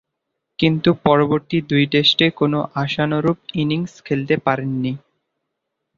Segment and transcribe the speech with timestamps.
[0.59, 2.53] কিন্তু, পরবর্তী দুই টেস্টে কোন
[2.75, 4.91] আশানুরূপ ইনিংস খেলতে পারেননি।